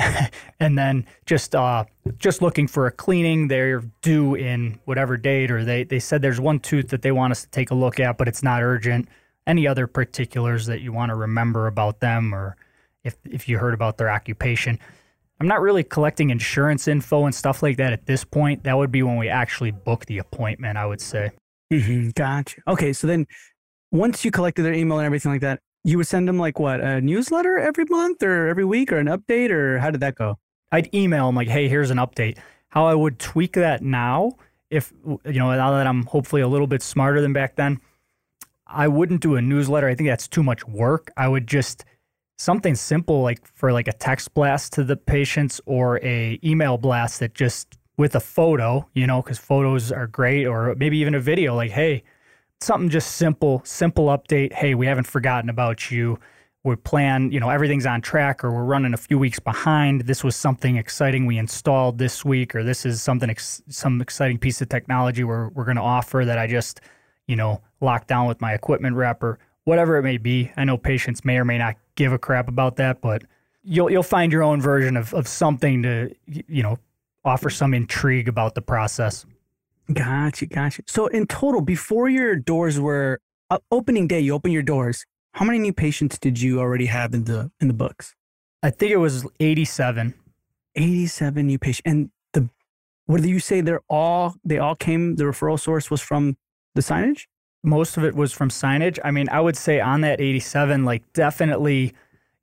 and 0.59 0.77
then 0.77 1.05
just 1.25 1.53
uh, 1.53 1.83
just 2.17 2.41
looking 2.41 2.67
for 2.67 2.87
a 2.87 2.91
cleaning. 2.91 3.49
They're 3.49 3.81
due 4.01 4.35
in 4.35 4.79
whatever 4.85 5.17
date, 5.17 5.51
or 5.51 5.65
they 5.65 5.83
they 5.83 5.99
said 5.99 6.21
there's 6.21 6.39
one 6.39 6.59
tooth 6.59 6.89
that 6.89 7.01
they 7.01 7.11
want 7.11 7.31
us 7.31 7.43
to 7.43 7.49
take 7.49 7.71
a 7.71 7.75
look 7.75 7.99
at, 7.99 8.17
but 8.17 8.27
it's 8.27 8.41
not 8.41 8.63
urgent. 8.63 9.09
Any 9.45 9.67
other 9.67 9.85
particulars 9.87 10.65
that 10.67 10.81
you 10.81 10.93
want 10.93 11.09
to 11.09 11.15
remember 11.15 11.67
about 11.67 11.99
them, 11.99 12.33
or 12.33 12.55
if 13.03 13.17
if 13.25 13.49
you 13.49 13.57
heard 13.57 13.73
about 13.73 13.97
their 13.97 14.09
occupation. 14.09 14.79
I'm 15.39 15.47
not 15.47 15.61
really 15.61 15.83
collecting 15.83 16.29
insurance 16.31 16.87
info 16.87 17.25
and 17.25 17.33
stuff 17.33 17.63
like 17.63 17.77
that 17.77 17.93
at 17.93 18.05
this 18.05 18.23
point. 18.23 18.63
That 18.63 18.77
would 18.77 18.91
be 18.91 19.03
when 19.03 19.17
we 19.17 19.29
actually 19.29 19.71
book 19.71 20.05
the 20.05 20.17
appointment, 20.17 20.77
I 20.77 20.85
would 20.85 20.99
say. 21.01 21.31
Mm-hmm, 21.71 22.09
gotcha. 22.15 22.61
Okay, 22.67 22.91
so 22.93 23.07
then 23.07 23.25
once 23.91 24.25
you 24.25 24.31
collected 24.31 24.63
their 24.63 24.73
email 24.73 24.99
and 24.99 25.05
everything 25.05 25.31
like 25.31 25.41
that, 25.41 25.59
you 25.83 25.97
would 25.97 26.07
send 26.07 26.27
them 26.27 26.37
like 26.37 26.59
what 26.59 26.81
a 26.81 26.99
newsletter 26.99 27.57
every 27.57 27.85
month 27.85 28.21
or 28.21 28.47
every 28.47 28.65
week 28.65 28.91
or 28.91 28.97
an 28.97 29.07
update 29.07 29.49
or 29.49 29.79
how 29.79 29.89
did 29.91 30.01
that 30.01 30.15
go? 30.15 30.37
I'd 30.71 30.93
email 30.93 31.27
them 31.27 31.35
like, 31.35 31.47
hey, 31.47 31.69
here's 31.69 31.89
an 31.89 31.97
update. 31.97 32.37
How 32.69 32.85
I 32.85 32.93
would 32.93 33.17
tweak 33.17 33.53
that 33.53 33.81
now, 33.81 34.33
if 34.69 34.93
you 35.05 35.39
know, 35.39 35.55
now 35.55 35.71
that 35.71 35.87
I'm 35.87 36.05
hopefully 36.05 36.41
a 36.41 36.47
little 36.47 36.67
bit 36.67 36.81
smarter 36.81 37.21
than 37.21 37.33
back 37.33 37.55
then, 37.55 37.79
I 38.67 38.87
wouldn't 38.87 39.21
do 39.21 39.35
a 39.35 39.41
newsletter. 39.41 39.87
I 39.87 39.95
think 39.95 40.09
that's 40.09 40.27
too 40.27 40.43
much 40.43 40.67
work. 40.67 41.11
I 41.17 41.27
would 41.27 41.47
just 41.47 41.85
something 42.39 42.73
simple 42.73 43.21
like 43.21 43.45
for 43.45 43.73
like 43.73 43.89
a 43.89 43.93
text 43.93 44.33
blast 44.33 44.71
to 44.71 44.83
the 44.83 44.95
patients 44.95 45.59
or 45.65 45.99
a 46.03 46.39
email 46.41 46.77
blast 46.77 47.19
that 47.19 47.33
just 47.35 47.77
with 47.97 48.15
a 48.15 48.19
photo, 48.19 48.87
you 48.93 49.05
know, 49.05 49.21
because 49.21 49.37
photos 49.37 49.91
are 49.91 50.07
great, 50.07 50.45
or 50.45 50.73
maybe 50.75 50.97
even 50.97 51.13
a 51.13 51.19
video 51.19 51.53
like, 51.53 51.69
hey, 51.69 52.01
something 52.61 52.89
just 52.89 53.17
simple, 53.17 53.61
simple 53.65 54.05
update. 54.05 54.53
Hey, 54.53 54.73
we 54.73 54.87
haven't 54.87 55.05
forgotten 55.05 55.49
about 55.49 55.91
you. 55.91 56.17
we 56.63 56.77
plan, 56.77 57.29
you 57.29 57.41
know, 57.41 57.49
everything's 57.49 57.85
on 57.85 57.99
track 57.99 58.41
or 58.41 58.51
we're 58.51 58.63
running 58.63 58.93
a 58.93 58.97
few 58.97 59.19
weeks 59.19 59.39
behind. 59.39 60.01
This 60.01 60.23
was 60.23 60.37
something 60.37 60.77
exciting 60.77 61.25
we 61.25 61.37
installed 61.37 61.97
this 61.97 62.23
week, 62.23 62.55
or 62.55 62.63
this 62.63 62.85
is 62.85 63.01
something, 63.01 63.29
ex- 63.29 63.61
some 63.67 63.99
exciting 63.99 64.37
piece 64.37 64.61
of 64.61 64.69
technology 64.69 65.25
we're, 65.25 65.49
we're 65.49 65.65
going 65.65 65.77
to 65.77 65.83
offer 65.83 66.23
that 66.23 66.37
I 66.37 66.47
just, 66.47 66.79
you 67.27 67.35
know, 67.35 67.61
locked 67.81 68.07
down 68.07 68.27
with 68.27 68.39
my 68.39 68.53
equipment 68.53 68.95
rep 68.95 69.23
or 69.23 69.39
whatever 69.65 69.97
it 69.97 70.03
may 70.03 70.17
be. 70.17 70.51
I 70.57 70.63
know 70.63 70.77
patients 70.77 71.23
may 71.23 71.37
or 71.37 71.45
may 71.45 71.57
not 71.57 71.75
give 71.95 72.11
a 72.11 72.17
crap 72.17 72.47
about 72.47 72.77
that, 72.77 73.01
but 73.01 73.23
you'll, 73.63 73.89
you'll 73.91 74.03
find 74.03 74.31
your 74.31 74.43
own 74.43 74.61
version 74.61 74.97
of, 74.97 75.13
of 75.13 75.27
something 75.27 75.83
to, 75.83 76.13
you 76.25 76.63
know, 76.63 76.77
offer 77.25 77.49
some 77.49 77.73
intrigue 77.73 78.27
about 78.27 78.55
the 78.55 78.61
process. 78.61 79.25
Gotcha, 79.93 80.45
gotcha. 80.45 80.83
So 80.87 81.07
in 81.07 81.25
total, 81.27 81.61
before 81.61 82.09
your 82.09 82.35
doors 82.35 82.79
were 82.79 83.19
uh, 83.49 83.57
opening 83.71 84.07
day, 84.07 84.19
you 84.19 84.33
open 84.33 84.51
your 84.51 84.63
doors. 84.63 85.05
How 85.33 85.45
many 85.45 85.59
new 85.59 85.73
patients 85.73 86.17
did 86.19 86.39
you 86.39 86.59
already 86.59 86.85
have 86.85 87.13
in 87.13 87.23
the 87.23 87.51
in 87.59 87.67
the 87.67 87.73
books? 87.73 88.15
I 88.61 88.69
think 88.69 88.91
it 88.91 88.97
was 88.97 89.25
87. 89.39 90.13
87 90.75 91.47
new 91.47 91.57
patients. 91.57 91.81
And 91.85 92.09
the 92.33 92.49
what 93.05 93.21
do 93.21 93.29
you 93.29 93.39
say 93.39 93.61
they're 93.61 93.81
all 93.89 94.35
they 94.43 94.59
all 94.59 94.75
came 94.75 95.15
the 95.15 95.23
referral 95.23 95.59
source 95.59 95.89
was 95.89 96.01
from 96.01 96.37
the 96.75 96.81
signage? 96.81 97.25
Most 97.63 97.97
of 97.97 98.03
it 98.03 98.15
was 98.15 98.31
from 98.31 98.49
signage. 98.49 98.99
I 99.03 99.11
mean, 99.11 99.27
I 99.29 99.41
would 99.41 99.57
say 99.57 99.79
on 99.79 100.01
that 100.01 100.21
87 100.21 100.85
like 100.85 101.03
definitely, 101.13 101.93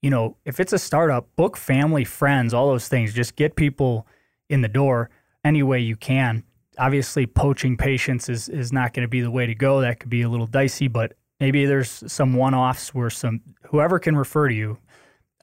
you 0.03 0.11
know, 0.11 0.37
if 0.45 0.61
it's 0.61 0.73
a 0.73 0.79
startup, 0.79 1.35
book 1.37 1.57
family, 1.57 2.05
friends, 2.05 2.53
all 2.53 2.69
those 2.69 2.89
things, 2.89 3.15
just 3.15 3.37
get 3.37 3.57
people 3.57 4.07
in 4.49 4.61
the 4.61 4.69
door 4.69 5.11
any 5.45 5.63
way 5.63 5.81
you 5.81 5.97
can. 5.97 6.45
Obviously, 6.79 7.27
poaching 7.27 7.77
patients 7.77 8.29
is 8.29 8.49
is 8.51 8.73
not 8.73 8.93
going 8.93 9.05
to 9.05 9.09
be 9.09 9.23
the 9.23 9.31
way 9.31 9.47
to 9.47 9.55
go. 9.55 9.81
That 9.81 10.01
could 10.01 10.11
be 10.11 10.23
a 10.23 10.29
little 10.29 10.47
dicey, 10.47 10.89
but 10.89 11.15
maybe 11.41 11.65
there's 11.67 12.03
some 12.07 12.35
one-offs 12.35 12.95
where 12.95 13.11
some 13.11 13.41
whoever 13.65 13.99
can 13.99 14.17
refer 14.17 14.49
to 14.49 14.55
you 14.55 14.79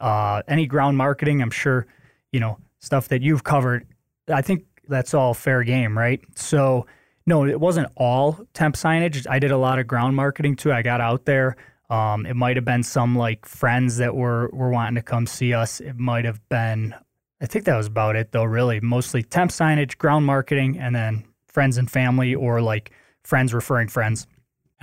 uh, 0.01 0.42
any 0.48 0.65
ground 0.65 0.98
marketing 0.98 1.42
i'm 1.42 1.51
sure 1.51 1.88
you 2.32 2.39
know 2.39 2.58
stuff 2.80 3.08
that 3.08 3.22
you've 3.22 3.44
covered 3.44 3.86
i 4.27 4.42
think 4.42 4.65
that's 4.88 5.13
all 5.13 5.34
fair 5.34 5.63
game 5.63 5.98
right 5.98 6.22
so 6.36 6.86
no 7.25 7.46
it 7.46 7.60
wasn't 7.60 7.88
all 7.96 8.39
temp 8.53 8.75
signage 8.75 9.25
i 9.30 9.39
did 9.39 9.51
a 9.51 9.58
lot 9.58 9.80
of 9.80 9.88
ground 9.88 10.15
marketing 10.15 10.56
too 10.56 10.72
i 10.72 10.82
got 10.82 11.01
out 11.01 11.25
there 11.25 11.56
um, 11.89 12.25
it 12.25 12.36
might 12.36 12.56
have 12.56 12.65
been 12.65 12.82
some 12.82 13.15
like 13.15 13.46
friends 13.46 13.98
that 13.98 14.15
were 14.15 14.50
were 14.51 14.70
wanting 14.70 14.96
to 14.96 15.01
come 15.01 15.27
see 15.27 15.53
us 15.53 15.80
it 15.80 15.98
might 15.98 16.25
have 16.25 16.39
been 16.50 16.96
i 17.42 17.46
think 17.46 17.65
that 17.65 17.77
was 17.77 17.88
about 17.88 18.15
it 18.15 18.32
though 18.32 18.44
really 18.44 18.80
mostly 18.80 19.22
temp 19.22 19.51
signage 19.51 19.98
ground 19.98 20.25
marketing 20.25 20.77
and 20.80 20.96
then 20.96 21.24
friends 21.48 21.77
and 21.77 21.92
family 21.92 22.34
or 22.34 22.62
like 22.62 22.92
friends 23.24 23.53
referring 23.53 23.88
friends 23.88 24.27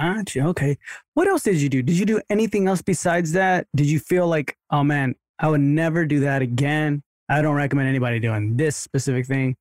Gotcha. 0.00 0.40
Okay. 0.46 0.78
What 1.12 1.28
else 1.28 1.42
did 1.42 1.56
you 1.56 1.68
do? 1.68 1.82
Did 1.82 1.98
you 1.98 2.06
do 2.06 2.22
anything 2.30 2.66
else 2.68 2.80
besides 2.80 3.32
that? 3.32 3.66
Did 3.76 3.86
you 3.86 3.98
feel 3.98 4.26
like, 4.26 4.56
oh 4.70 4.82
man, 4.82 5.14
I 5.38 5.48
would 5.48 5.60
never 5.60 6.06
do 6.06 6.20
that 6.20 6.40
again? 6.40 7.02
I 7.28 7.42
don't 7.42 7.54
recommend 7.54 7.88
anybody 7.88 8.18
doing 8.18 8.56
this 8.56 8.76
specific 8.76 9.26
thing. 9.26 9.56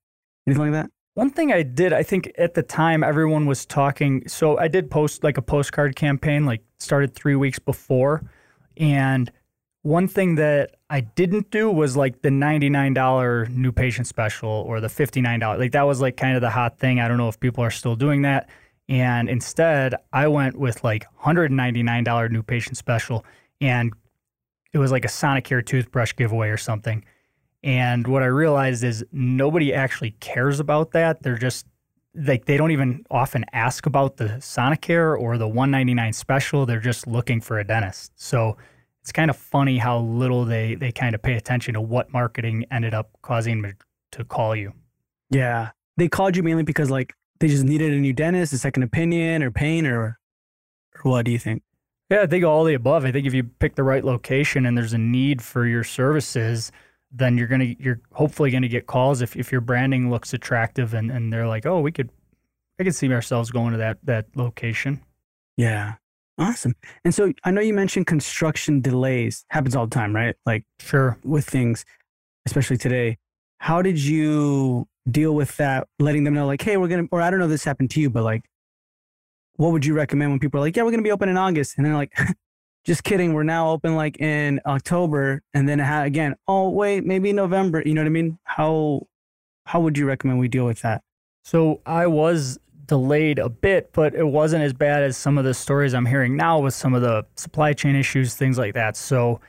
Anything 0.46 0.72
like 0.72 0.72
that? 0.72 0.90
One 1.20 1.28
thing 1.28 1.52
I 1.52 1.62
did, 1.62 1.92
I 1.92 2.02
think 2.02 2.32
at 2.38 2.54
the 2.54 2.62
time 2.62 3.04
everyone 3.04 3.44
was 3.44 3.66
talking. 3.66 4.26
So 4.26 4.56
I 4.56 4.68
did 4.68 4.90
post 4.90 5.22
like 5.22 5.36
a 5.36 5.42
postcard 5.42 5.94
campaign, 5.94 6.46
like 6.46 6.62
started 6.78 7.14
three 7.14 7.36
weeks 7.36 7.58
before. 7.58 8.22
And 8.78 9.30
one 9.82 10.08
thing 10.08 10.36
that 10.36 10.76
I 10.88 11.02
didn't 11.02 11.50
do 11.50 11.70
was 11.70 11.94
like 11.94 12.22
the 12.22 12.30
$99 12.30 13.50
new 13.50 13.70
patient 13.70 14.06
special 14.06 14.48
or 14.48 14.80
the 14.80 14.88
$59. 14.88 15.58
Like 15.58 15.72
that 15.72 15.82
was 15.82 16.00
like 16.00 16.16
kind 16.16 16.36
of 16.36 16.40
the 16.40 16.48
hot 16.48 16.78
thing. 16.78 17.00
I 17.00 17.06
don't 17.06 17.18
know 17.18 17.28
if 17.28 17.38
people 17.38 17.62
are 17.62 17.70
still 17.70 17.96
doing 17.96 18.22
that. 18.22 18.48
And 18.88 19.28
instead, 19.28 19.96
I 20.14 20.26
went 20.26 20.58
with 20.58 20.82
like 20.82 21.04
$199 21.22 22.30
new 22.30 22.42
patient 22.42 22.78
special. 22.78 23.26
And 23.60 23.92
it 24.72 24.78
was 24.78 24.90
like 24.90 25.04
a 25.04 25.08
Sonicare 25.08 25.66
toothbrush 25.66 26.14
giveaway 26.16 26.48
or 26.48 26.56
something. 26.56 27.04
And 27.62 28.06
what 28.06 28.22
I 28.22 28.26
realized 28.26 28.84
is 28.84 29.04
nobody 29.12 29.74
actually 29.74 30.12
cares 30.20 30.60
about 30.60 30.92
that. 30.92 31.22
They're 31.22 31.36
just 31.36 31.66
like 32.14 32.46
they 32.46 32.56
don't 32.56 32.70
even 32.70 33.04
often 33.10 33.44
ask 33.52 33.86
about 33.86 34.16
the 34.16 34.24
Sonicare 34.40 35.18
or 35.18 35.38
the 35.38 35.46
199 35.46 36.12
special. 36.12 36.66
They're 36.66 36.80
just 36.80 37.06
looking 37.06 37.40
for 37.40 37.58
a 37.58 37.64
dentist. 37.64 38.12
So 38.16 38.56
it's 39.02 39.12
kind 39.12 39.30
of 39.30 39.36
funny 39.36 39.78
how 39.78 39.98
little 39.98 40.44
they 40.44 40.74
they 40.74 40.92
kind 40.92 41.14
of 41.14 41.22
pay 41.22 41.34
attention 41.34 41.74
to 41.74 41.80
what 41.80 42.12
marketing 42.12 42.64
ended 42.70 42.94
up 42.94 43.10
causing 43.22 43.62
them 43.62 43.74
to 44.12 44.24
call 44.24 44.56
you. 44.56 44.72
Yeah. 45.30 45.70
They 45.96 46.08
called 46.08 46.36
you 46.36 46.42
mainly 46.42 46.62
because 46.62 46.90
like 46.90 47.14
they 47.40 47.48
just 47.48 47.64
needed 47.64 47.92
a 47.92 47.96
new 47.96 48.12
dentist, 48.12 48.52
a 48.52 48.58
second 48.58 48.82
opinion, 48.82 49.42
or 49.42 49.50
pain, 49.50 49.86
or, 49.86 50.18
or 51.04 51.10
what 51.10 51.24
do 51.24 51.30
you 51.30 51.38
think? 51.38 51.62
Yeah, 52.10 52.22
I 52.22 52.26
think 52.26 52.44
all 52.44 52.64
the 52.64 52.74
above. 52.74 53.04
I 53.04 53.12
think 53.12 53.26
if 53.26 53.34
you 53.34 53.44
pick 53.44 53.76
the 53.76 53.82
right 53.82 54.04
location 54.04 54.66
and 54.66 54.76
there's 54.76 54.92
a 54.92 54.98
need 54.98 55.40
for 55.40 55.66
your 55.66 55.84
services, 55.84 56.72
then 57.12 57.36
you're 57.36 57.48
gonna 57.48 57.74
you're 57.78 58.00
hopefully 58.12 58.50
gonna 58.50 58.68
get 58.68 58.86
calls 58.86 59.20
if, 59.20 59.36
if 59.36 59.50
your 59.50 59.60
branding 59.60 60.10
looks 60.10 60.32
attractive 60.32 60.94
and, 60.94 61.10
and 61.10 61.32
they're 61.32 61.48
like, 61.48 61.66
oh, 61.66 61.80
we 61.80 61.92
could 61.92 62.10
I 62.78 62.84
could 62.84 62.94
see 62.94 63.12
ourselves 63.12 63.50
going 63.50 63.72
to 63.72 63.78
that 63.78 63.98
that 64.04 64.26
location. 64.34 65.02
Yeah. 65.56 65.94
Awesome. 66.38 66.74
And 67.04 67.14
so 67.14 67.32
I 67.44 67.50
know 67.50 67.60
you 67.60 67.74
mentioned 67.74 68.06
construction 68.06 68.80
delays 68.80 69.44
happens 69.50 69.76
all 69.76 69.86
the 69.86 69.94
time, 69.94 70.14
right? 70.14 70.34
Like 70.46 70.64
sure 70.78 71.18
with 71.22 71.44
things, 71.44 71.84
especially 72.46 72.78
today. 72.78 73.18
How 73.58 73.82
did 73.82 73.98
you 73.98 74.88
deal 75.10 75.34
with 75.34 75.56
that, 75.58 75.86
letting 75.98 76.24
them 76.24 76.34
know, 76.34 76.46
like, 76.46 76.62
hey, 76.62 76.76
we're 76.76 76.88
going 76.88 77.06
to, 77.06 77.08
or 77.12 77.20
I 77.20 77.30
don't 77.30 77.38
know 77.38 77.44
if 77.46 77.50
this 77.50 77.64
happened 77.64 77.90
to 77.90 78.00
you, 78.00 78.10
but 78.10 78.22
like, 78.22 78.44
what 79.56 79.72
would 79.72 79.84
you 79.84 79.94
recommend 79.94 80.30
when 80.30 80.40
people 80.40 80.58
are 80.58 80.62
like, 80.62 80.76
yeah, 80.76 80.82
we're 80.82 80.90
going 80.90 81.02
to 81.02 81.06
be 81.06 81.12
open 81.12 81.28
in 81.28 81.36
August? 81.36 81.76
And 81.76 81.84
they're 81.84 81.94
like, 81.94 82.12
just 82.84 83.04
kidding. 83.04 83.34
We're 83.34 83.42
now 83.42 83.70
open 83.70 83.94
like 83.94 84.20
in 84.20 84.60
October. 84.66 85.42
And 85.54 85.68
then 85.68 85.80
again, 85.80 86.36
oh, 86.48 86.70
wait, 86.70 87.04
maybe 87.04 87.32
November. 87.32 87.82
You 87.84 87.94
know 87.94 88.02
what 88.02 88.06
I 88.06 88.10
mean? 88.10 88.38
How, 88.44 89.06
how 89.66 89.80
would 89.80 89.98
you 89.98 90.06
recommend 90.06 90.38
we 90.38 90.48
deal 90.48 90.66
with 90.66 90.82
that? 90.82 91.02
So 91.44 91.80
I 91.86 92.06
was 92.06 92.58
delayed 92.86 93.38
a 93.38 93.48
bit, 93.48 93.90
but 93.92 94.14
it 94.14 94.26
wasn't 94.26 94.64
as 94.64 94.72
bad 94.72 95.02
as 95.02 95.16
some 95.16 95.38
of 95.38 95.44
the 95.44 95.54
stories 95.54 95.94
I'm 95.94 96.06
hearing 96.06 96.36
now 96.36 96.58
with 96.58 96.74
some 96.74 96.94
of 96.94 97.02
the 97.02 97.24
supply 97.36 97.72
chain 97.72 97.94
issues, 97.94 98.34
things 98.34 98.58
like 98.58 98.74
that. 98.74 98.96
So 98.96 99.40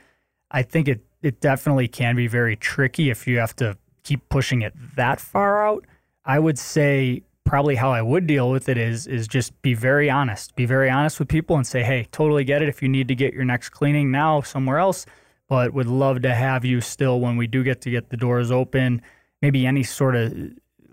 I 0.50 0.62
think 0.62 0.88
it, 0.88 1.00
it 1.22 1.40
definitely 1.40 1.88
can 1.88 2.14
be 2.14 2.28
very 2.28 2.56
tricky 2.56 3.10
if 3.10 3.26
you 3.26 3.38
have 3.38 3.56
to 3.56 3.76
keep 4.04 4.28
pushing 4.28 4.62
it 4.62 4.74
that 4.96 5.20
far 5.20 5.66
out. 5.66 5.84
I 6.24 6.38
would 6.38 6.58
say 6.58 7.22
probably 7.44 7.74
how 7.74 7.92
I 7.92 8.02
would 8.02 8.26
deal 8.26 8.50
with 8.50 8.68
it 8.68 8.78
is 8.78 9.06
is 9.06 9.28
just 9.28 9.60
be 9.62 9.74
very 9.74 10.08
honest. 10.08 10.54
Be 10.56 10.66
very 10.66 10.88
honest 10.90 11.18
with 11.18 11.28
people 11.28 11.56
and 11.56 11.66
say, 11.66 11.82
"Hey, 11.82 12.06
totally 12.12 12.44
get 12.44 12.62
it 12.62 12.68
if 12.68 12.82
you 12.82 12.88
need 12.88 13.08
to 13.08 13.14
get 13.14 13.34
your 13.34 13.44
next 13.44 13.70
cleaning 13.70 14.10
now 14.10 14.40
somewhere 14.40 14.78
else, 14.78 15.06
but 15.48 15.72
would 15.74 15.86
love 15.86 16.22
to 16.22 16.34
have 16.34 16.64
you 16.64 16.80
still 16.80 17.20
when 17.20 17.36
we 17.36 17.46
do 17.46 17.62
get 17.62 17.80
to 17.82 17.90
get 17.90 18.10
the 18.10 18.16
doors 18.16 18.50
open, 18.50 19.02
maybe 19.42 19.66
any 19.66 19.82
sort 19.82 20.16
of 20.16 20.32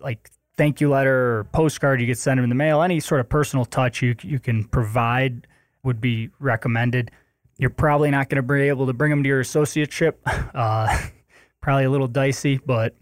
like 0.01 0.29
thank 0.57 0.81
you 0.81 0.89
letter 0.89 1.39
or 1.39 1.43
postcard 1.45 2.01
you 2.01 2.07
could 2.07 2.17
send 2.17 2.37
them 2.37 2.43
in 2.43 2.49
the 2.49 2.55
mail, 2.55 2.81
any 2.81 2.99
sort 2.99 3.21
of 3.21 3.29
personal 3.29 3.65
touch 3.65 4.01
you 4.01 4.15
you 4.21 4.39
can 4.39 4.65
provide 4.65 5.47
would 5.83 6.01
be 6.01 6.29
recommended. 6.39 7.11
You're 7.57 7.69
probably 7.69 8.11
not 8.11 8.29
going 8.29 8.37
to 8.37 8.43
be 8.43 8.67
able 8.67 8.87
to 8.87 8.93
bring 8.93 9.09
them 9.09 9.23
to 9.23 9.27
your 9.27 9.41
associateship. 9.41 10.15
Uh, 10.53 11.07
probably 11.61 11.85
a 11.85 11.89
little 11.89 12.07
dicey, 12.07 12.59
but 12.65 12.95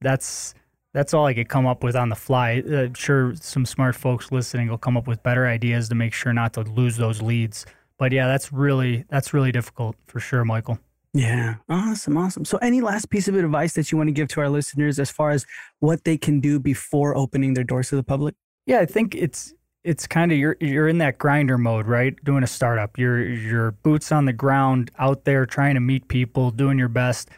that's 0.00 0.54
that's 0.94 1.14
all 1.14 1.26
I 1.26 1.34
could 1.34 1.48
come 1.48 1.66
up 1.66 1.84
with 1.84 1.96
on 1.96 2.08
the 2.08 2.16
fly. 2.16 2.62
I'm 2.66 2.94
sure 2.94 3.34
some 3.36 3.66
smart 3.66 3.94
folks 3.94 4.32
listening 4.32 4.68
will 4.68 4.78
come 4.78 4.96
up 4.96 5.06
with 5.06 5.22
better 5.22 5.46
ideas 5.46 5.88
to 5.90 5.94
make 5.94 6.12
sure 6.12 6.32
not 6.32 6.54
to 6.54 6.62
lose 6.62 6.96
those 6.96 7.20
leads. 7.20 7.66
But 7.98 8.12
yeah, 8.12 8.26
that's 8.26 8.52
really 8.52 9.04
that's 9.08 9.34
really 9.34 9.52
difficult 9.52 9.96
for 10.06 10.20
sure, 10.20 10.44
Michael. 10.44 10.78
Yeah, 11.14 11.56
awesome, 11.68 12.16
awesome. 12.16 12.44
So, 12.44 12.58
any 12.58 12.80
last 12.80 13.10
piece 13.10 13.28
of 13.28 13.34
advice 13.34 13.72
that 13.74 13.90
you 13.90 13.98
want 13.98 14.08
to 14.08 14.12
give 14.12 14.28
to 14.28 14.40
our 14.40 14.48
listeners 14.48 14.98
as 14.98 15.10
far 15.10 15.30
as 15.30 15.46
what 15.80 16.04
they 16.04 16.16
can 16.16 16.38
do 16.38 16.60
before 16.60 17.16
opening 17.16 17.54
their 17.54 17.64
doors 17.64 17.88
to 17.88 17.96
the 17.96 18.02
public? 18.02 18.34
Yeah, 18.66 18.80
I 18.80 18.86
think 18.86 19.14
it's 19.14 19.54
it's 19.84 20.06
kind 20.06 20.30
of 20.30 20.38
you're 20.38 20.56
you're 20.60 20.88
in 20.88 20.98
that 20.98 21.18
grinder 21.18 21.58
mode, 21.58 21.86
right? 21.86 22.14
Doing 22.24 22.44
a 22.44 22.46
startup, 22.46 22.98
you're 22.98 23.26
you're 23.26 23.72
boots 23.72 24.12
on 24.12 24.26
the 24.26 24.32
ground, 24.32 24.90
out 24.98 25.24
there 25.24 25.46
trying 25.46 25.74
to 25.74 25.80
meet 25.80 26.08
people, 26.08 26.50
doing 26.50 26.78
your 26.78 26.88
best 26.88 27.30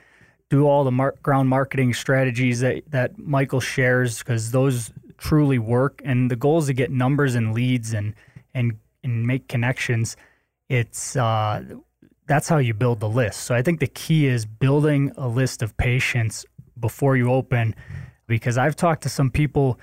do 0.51 0.67
all 0.67 0.85
the 0.85 1.13
ground 1.23 1.49
marketing 1.49 1.95
strategies 1.95 2.61
that, 2.61 2.83
that 2.91 3.19
Michael 3.19 3.61
shares 3.61 4.19
because 4.19 4.51
those 4.51 4.93
truly 5.17 5.59
work. 5.59 6.03
And 6.05 6.31
the 6.31 6.37
goal 6.37 6.59
is 6.59 6.67
to 6.67 6.75
get 6.75 6.91
numbers 6.91 7.35
and 7.35 7.55
leads 7.55 7.95
and 7.95 8.15
and 8.53 8.73
and 9.03 9.27
make 9.27 9.49
connections. 9.49 10.17
It's 10.69 11.17
uh, 11.17 11.63
that's 12.27 12.49
how 12.49 12.59
you 12.59 12.75
build 12.75 13.01
the 13.01 13.09
list. 13.09 13.41
So 13.41 13.55
I 13.55 13.63
think 13.63 13.81
the 13.81 13.87
key 13.87 14.27
is 14.27 14.45
building 14.45 15.13
a 15.17 15.29
list 15.29 15.63
of 15.63 15.77
patients 15.77 16.45
before 16.79 17.17
you 17.17 17.33
open, 17.33 17.75
because 18.27 18.59
I've 18.59 18.77
talked 18.77 19.03
to 19.05 19.09
some 19.09 19.31
people 19.31 19.79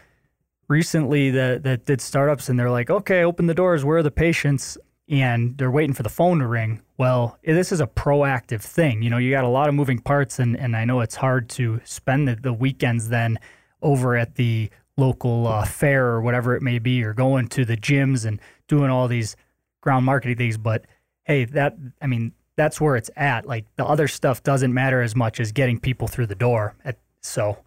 recently 0.67 1.31
that 1.31 1.63
that 1.63 1.85
did 1.85 2.01
startups 2.01 2.49
and 2.49 2.59
they're 2.59 2.71
like, 2.71 2.89
okay, 2.89 3.23
open 3.23 3.47
the 3.47 3.53
doors. 3.53 3.85
Where 3.85 3.99
are 3.99 4.03
the 4.03 4.11
patients? 4.11 4.77
And 5.09 5.57
they're 5.57 5.71
waiting 5.71 5.93
for 5.93 6.03
the 6.03 6.09
phone 6.09 6.39
to 6.39 6.47
ring. 6.47 6.81
Well, 6.97 7.37
this 7.43 7.71
is 7.71 7.79
a 7.79 7.87
proactive 7.87 8.61
thing. 8.61 9.01
You 9.01 9.09
know, 9.09 9.17
you 9.17 9.31
got 9.31 9.43
a 9.43 9.49
lot 9.49 9.69
of 9.69 9.75
moving 9.75 9.99
parts, 9.99 10.39
and, 10.39 10.57
and 10.57 10.75
I 10.75 10.85
know 10.85 10.99
it's 11.01 11.15
hard 11.15 11.49
to 11.51 11.79
spend 11.85 12.27
the, 12.27 12.35
the 12.35 12.53
weekends 12.53 13.09
then 13.09 13.39
over 13.81 14.15
at 14.17 14.35
the 14.35 14.69
local 14.97 15.47
uh, 15.47 15.65
fair 15.65 16.07
or 16.07 16.21
whatever 16.21 16.55
it 16.55 16.61
may 16.61 16.79
be, 16.79 17.03
or 17.03 17.13
going 17.13 17.47
to 17.49 17.63
the 17.63 17.77
gyms 17.77 18.25
and 18.25 18.39
doing 18.67 18.89
all 18.89 19.07
these 19.07 19.35
ground 19.81 20.05
marketing 20.05 20.37
things. 20.37 20.57
But 20.57 20.85
hey, 21.23 21.45
that, 21.45 21.77
I 22.01 22.07
mean, 22.07 22.33
that's 22.55 22.81
where 22.81 22.95
it's 22.95 23.11
at. 23.15 23.45
Like 23.45 23.65
the 23.75 23.85
other 23.85 24.07
stuff 24.07 24.43
doesn't 24.43 24.73
matter 24.73 25.01
as 25.01 25.15
much 25.15 25.39
as 25.39 25.51
getting 25.51 25.79
people 25.79 26.07
through 26.07 26.25
the 26.25 26.35
door. 26.35 26.75
At, 26.83 26.97
so 27.21 27.59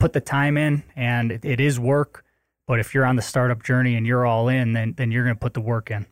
put 0.00 0.14
the 0.14 0.20
time 0.20 0.56
in, 0.56 0.82
and 0.96 1.30
it, 1.30 1.44
it 1.44 1.60
is 1.60 1.78
work. 1.78 2.24
But 2.66 2.80
if 2.80 2.94
you're 2.94 3.04
on 3.06 3.16
the 3.16 3.22
startup 3.22 3.62
journey 3.62 3.94
and 3.94 4.06
you're 4.06 4.26
all 4.26 4.48
in, 4.48 4.72
then 4.72 4.94
then 4.96 5.10
you're 5.12 5.24
going 5.24 5.36
to 5.36 5.40
put 5.40 5.54
the 5.54 5.60
work 5.60 5.90
in. 5.90 6.06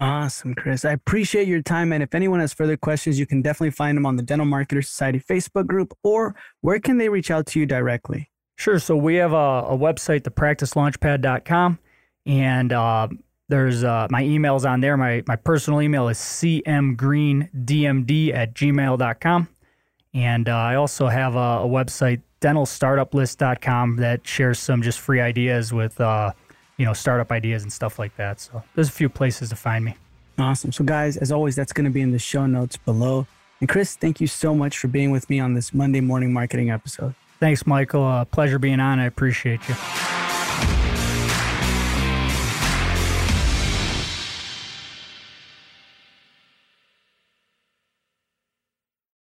Awesome, 0.00 0.54
Chris. 0.54 0.84
I 0.84 0.92
appreciate 0.92 1.46
your 1.46 1.62
time. 1.62 1.92
And 1.92 2.02
if 2.02 2.14
anyone 2.14 2.40
has 2.40 2.52
further 2.52 2.76
questions, 2.76 3.18
you 3.18 3.26
can 3.26 3.42
definitely 3.42 3.70
find 3.70 3.96
them 3.96 4.06
on 4.06 4.16
the 4.16 4.22
Dental 4.22 4.46
Marketer 4.46 4.84
Society 4.84 5.20
Facebook 5.20 5.66
group, 5.66 5.96
or 6.02 6.34
where 6.62 6.80
can 6.80 6.98
they 6.98 7.08
reach 7.08 7.30
out 7.30 7.46
to 7.46 7.60
you 7.60 7.66
directly? 7.66 8.30
Sure. 8.56 8.78
So 8.78 8.96
we 8.96 9.16
have 9.16 9.32
a, 9.32 9.66
a 9.68 9.78
website, 9.78 10.22
thepracticelaunchpad.com, 10.22 11.78
and 12.26 12.72
uh, 12.72 13.08
there's 13.48 13.84
uh, 13.84 14.08
my 14.10 14.22
email's 14.22 14.64
on 14.64 14.80
there. 14.80 14.96
My, 14.96 15.22
my 15.26 15.36
personal 15.36 15.82
email 15.82 16.08
is 16.08 16.18
cmgreendmd 16.18 18.34
at 18.34 18.54
gmail.com. 18.54 19.48
And 20.14 20.48
uh, 20.48 20.56
I 20.56 20.76
also 20.76 21.08
have 21.08 21.34
a, 21.34 21.38
a 21.38 21.66
website, 21.66 22.22
dentalstartuplist.com, 22.40 23.96
that 23.96 24.26
shares 24.26 24.60
some 24.60 24.80
just 24.80 25.00
free 25.00 25.20
ideas 25.20 25.72
with, 25.72 26.00
uh, 26.00 26.32
you 26.76 26.84
know, 26.84 26.92
startup 26.92 27.30
ideas 27.30 27.62
and 27.62 27.72
stuff 27.72 27.98
like 27.98 28.16
that. 28.16 28.40
So 28.40 28.62
there's 28.74 28.88
a 28.88 28.92
few 28.92 29.08
places 29.08 29.50
to 29.50 29.56
find 29.56 29.84
me. 29.84 29.96
Awesome. 30.38 30.72
So, 30.72 30.84
guys, 30.84 31.16
as 31.16 31.30
always, 31.30 31.54
that's 31.54 31.72
going 31.72 31.84
to 31.84 31.90
be 31.90 32.00
in 32.00 32.10
the 32.10 32.18
show 32.18 32.46
notes 32.46 32.76
below. 32.76 33.26
And 33.60 33.68
Chris, 33.68 33.94
thank 33.96 34.20
you 34.20 34.26
so 34.26 34.54
much 34.54 34.78
for 34.78 34.88
being 34.88 35.10
with 35.10 35.30
me 35.30 35.38
on 35.38 35.54
this 35.54 35.72
Monday 35.72 36.00
morning 36.00 36.32
marketing 36.32 36.70
episode. 36.70 37.14
Thanks, 37.38 37.66
Michael. 37.66 38.04
Uh, 38.04 38.24
pleasure 38.24 38.58
being 38.58 38.80
on. 38.80 38.98
I 38.98 39.06
appreciate 39.06 39.60
you. 39.68 39.74